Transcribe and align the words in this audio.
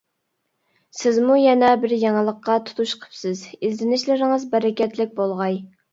سىزمۇ 1.01 1.35
يەنە 1.41 1.69
بىر 1.83 1.93
يېڭىلىققا 2.05 2.55
تۇتۇش 2.69 2.95
قىپسىز، 3.05 3.47
ئىزدىنىشلىرىڭىز 3.61 4.51
بەرىكەتلىك 4.55 5.19
بولغاي. 5.21 5.61